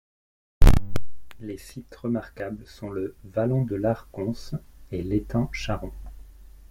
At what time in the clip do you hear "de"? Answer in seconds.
3.65-3.75